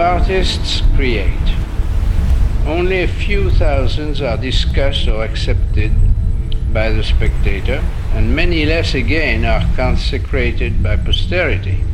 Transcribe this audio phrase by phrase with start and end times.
[0.00, 1.28] artists create.
[2.66, 5.92] Only a few thousands are discussed or accepted
[6.72, 7.82] by the spectator,
[8.14, 11.84] and many less again are consecrated by posterity.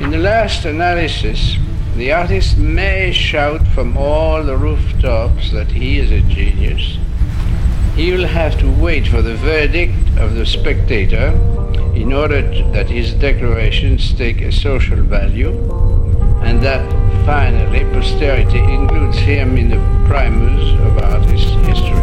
[0.00, 1.56] In the last analysis,
[1.96, 6.98] the artist may shout from all the rooftops that he is a genius.
[7.94, 11.28] He will have to wait for the verdict of the spectator
[11.94, 15.71] in order to, that his declarations take a social value
[16.62, 16.88] that
[17.26, 22.01] finally posterity includes him in the primus of artist history.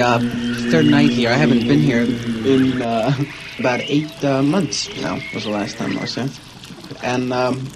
[0.00, 0.18] Uh,
[0.70, 1.30] third night here.
[1.30, 3.12] I haven't been here in uh,
[3.58, 6.28] about eight uh, months now, was the last time I was here.
[7.02, 7.66] And um,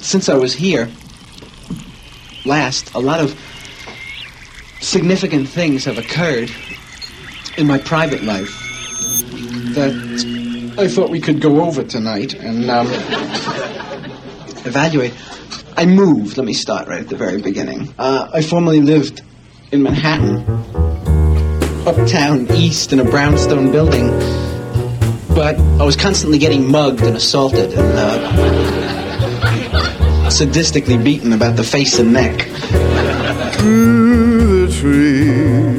[0.00, 0.90] since I was here
[2.44, 3.38] last, a lot of
[4.80, 6.50] significant things have occurred
[7.56, 8.50] in my private life
[9.74, 12.86] that I thought we could go over tonight and um,
[14.66, 15.14] evaluate.
[15.76, 16.36] I moved.
[16.36, 17.94] Let me start right at the very beginning.
[17.98, 19.22] Uh, I formerly lived
[19.70, 20.44] in Manhattan,
[21.86, 24.10] uptown east in a brownstone building,
[25.28, 28.32] but I was constantly getting mugged and assaulted and uh,
[30.28, 32.42] sadistically beaten about the face and neck.
[33.54, 35.78] Through the trees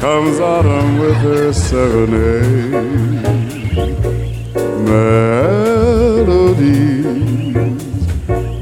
[0.00, 3.22] comes autumn with her serenade.
[4.84, 6.24] Melodies,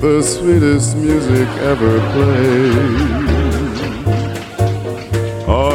[0.00, 3.37] the sweetest music ever played.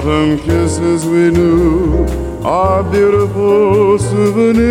[0.04, 2.06] Autumn kisses we knew
[2.44, 4.68] are beautiful souvenirs.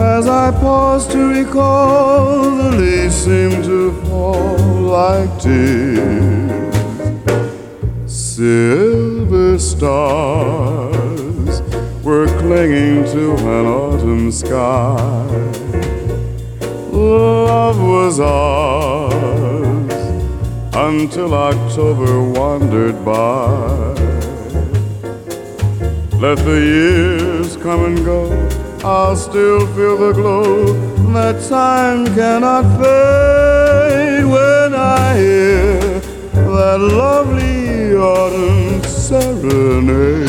[0.00, 6.80] As I pause to recall, the leaves seem to fall like tears.
[8.06, 10.90] Silver stars
[12.02, 14.96] were clinging to an autumn sky.
[16.90, 19.67] Love was ours
[20.74, 23.94] until October wandered by.
[26.18, 28.30] Let the years come and go,
[28.84, 30.72] I'll still feel the glow
[31.12, 36.00] that time cannot fade when I hear
[36.32, 40.28] that lovely autumn serenade.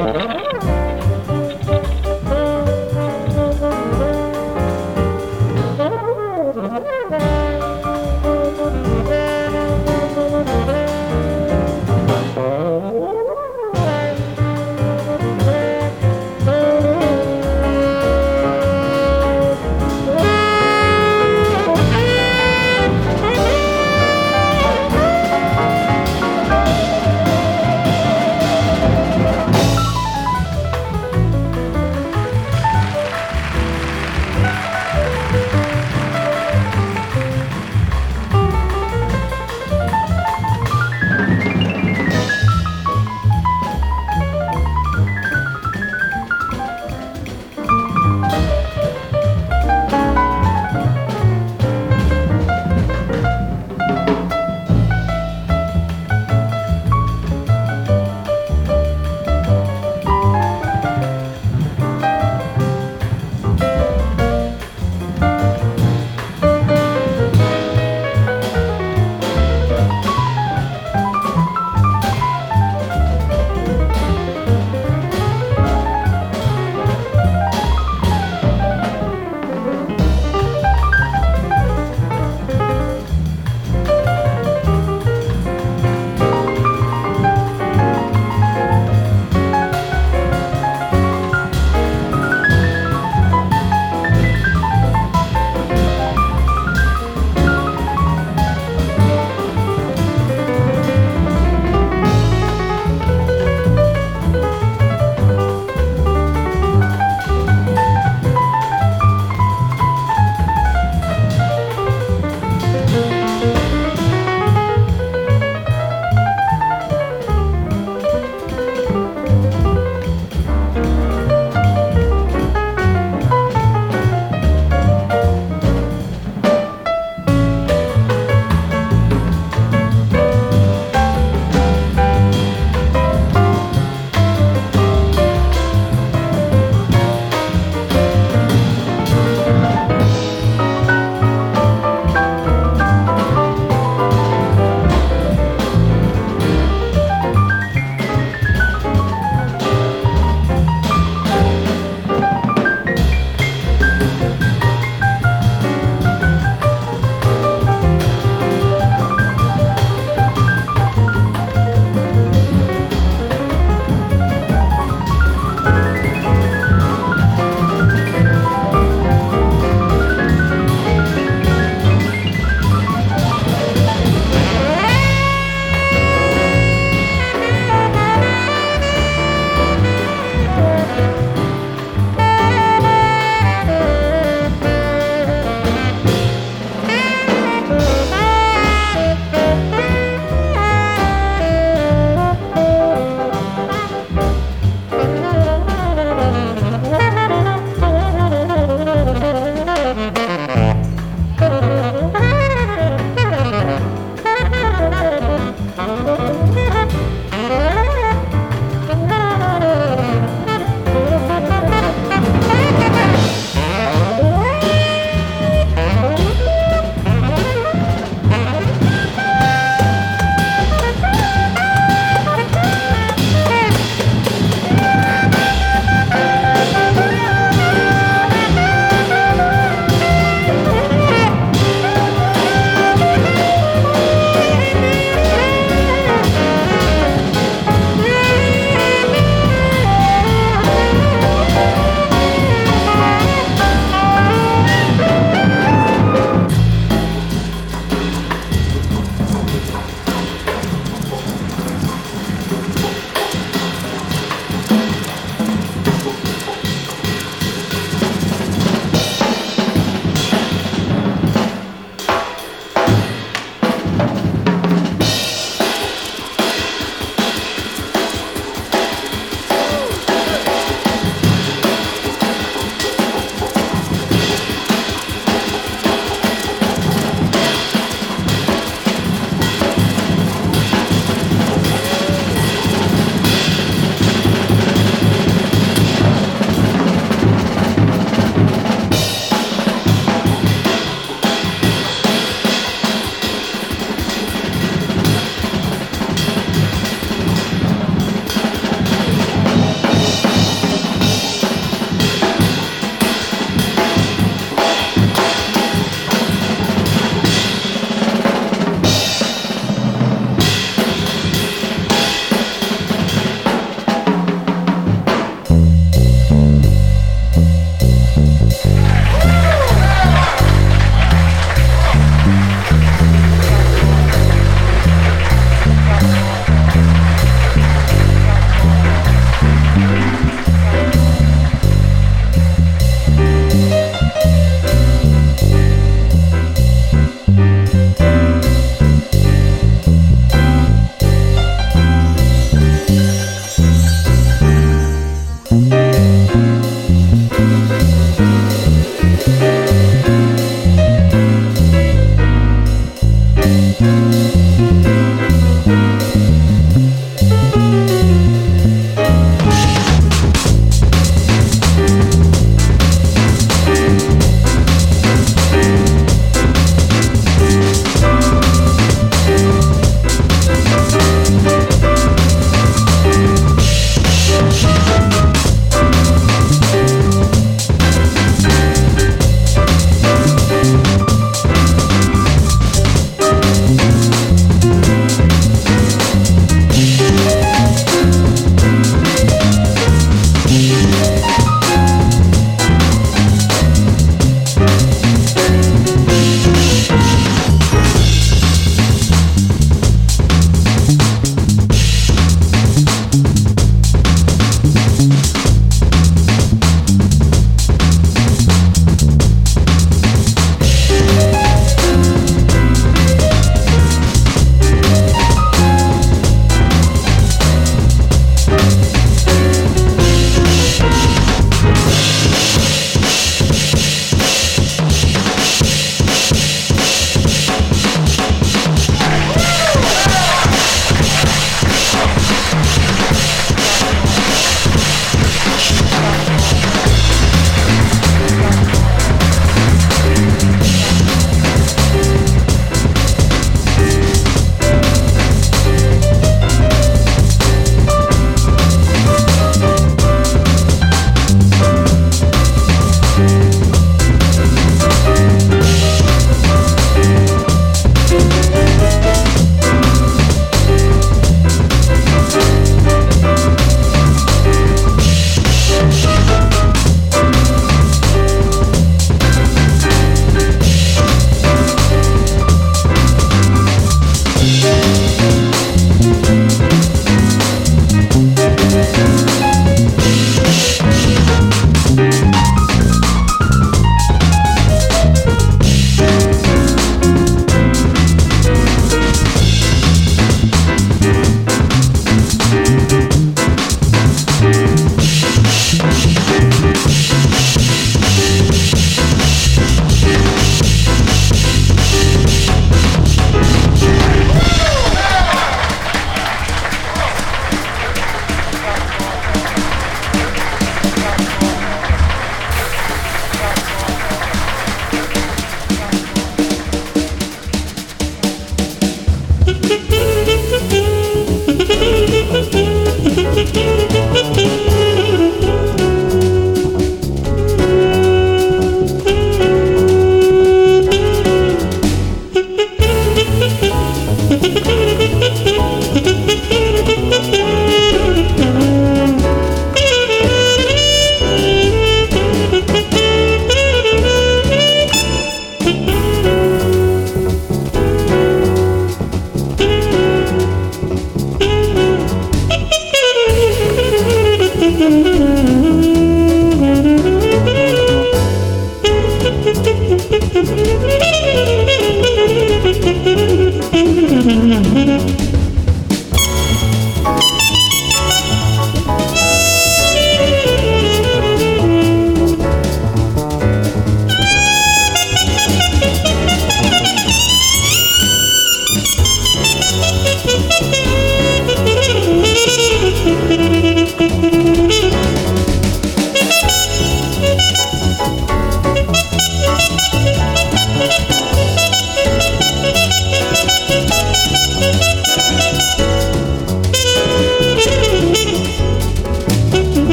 [0.00, 0.21] Uh-huh.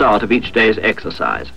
[0.00, 1.52] Start of each day's exercise.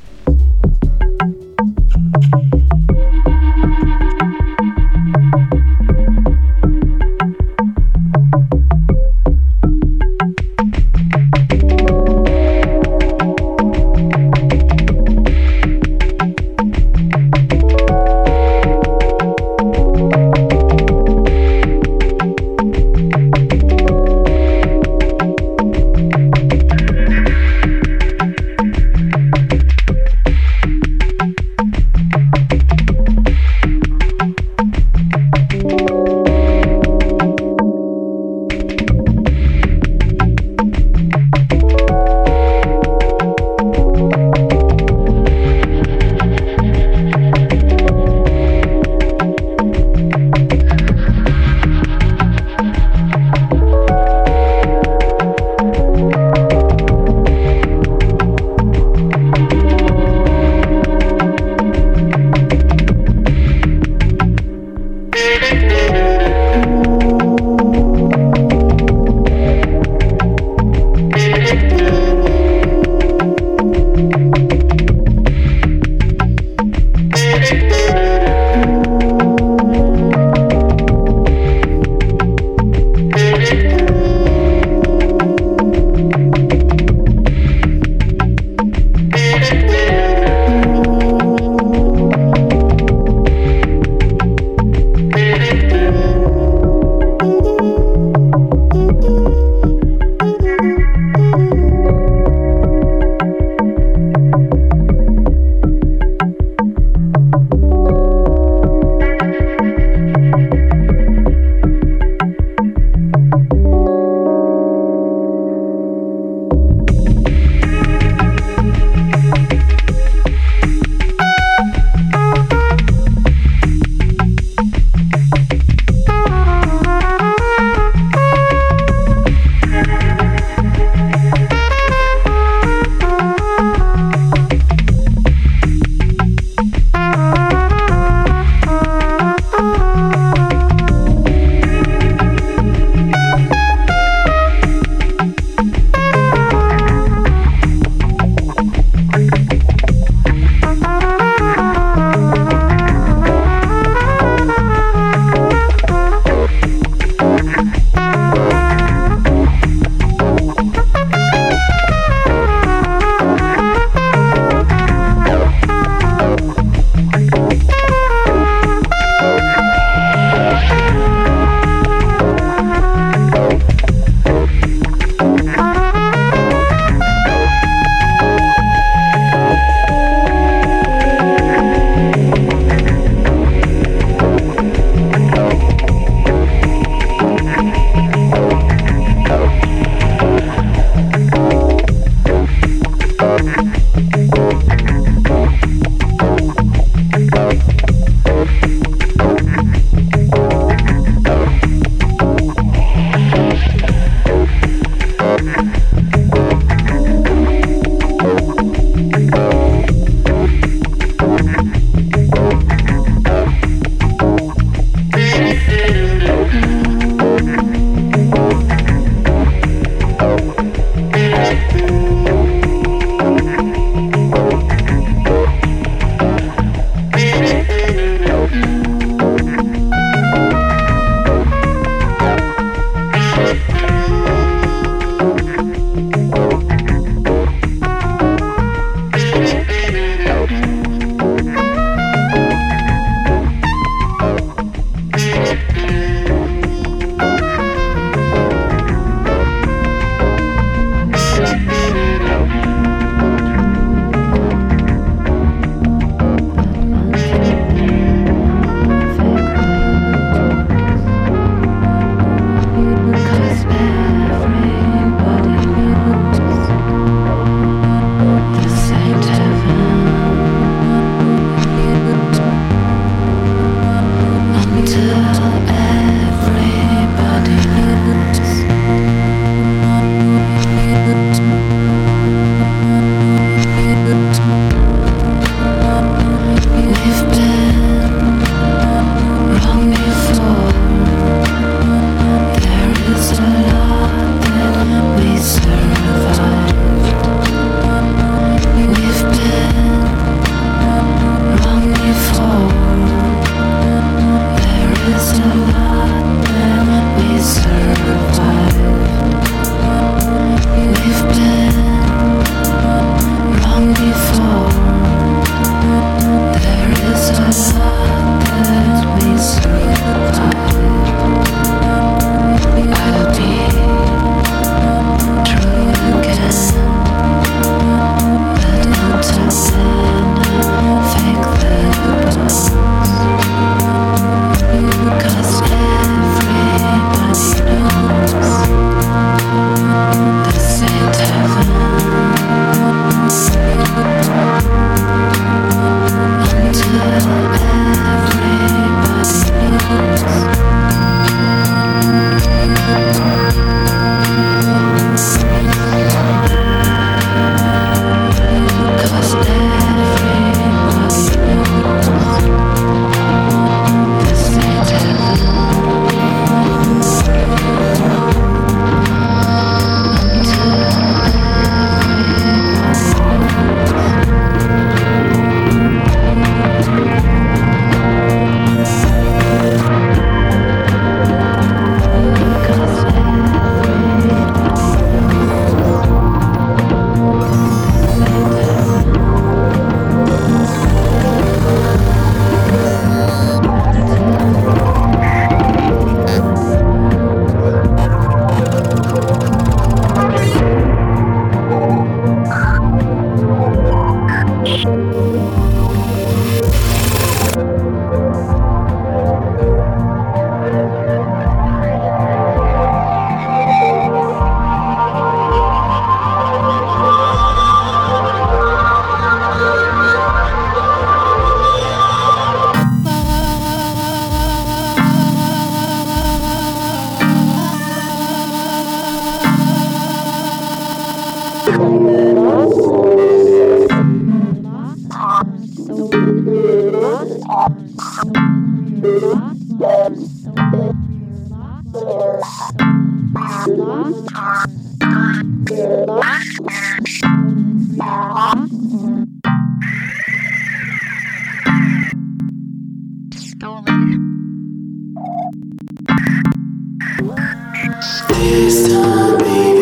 [457.84, 459.73] This time, baby.